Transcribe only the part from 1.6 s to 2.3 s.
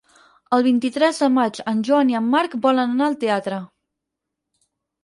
en Joan i